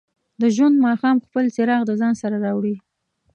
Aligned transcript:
د 0.41 0.43
ژوند 0.55 0.75
ماښام 0.85 1.17
خپل 1.25 1.45
څراغ 1.55 1.81
د 1.87 1.91
ځان 2.01 2.13
سره 2.21 2.35
راوړي. 2.45 2.75